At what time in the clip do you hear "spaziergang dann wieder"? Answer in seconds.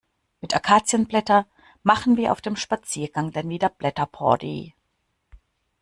2.55-3.69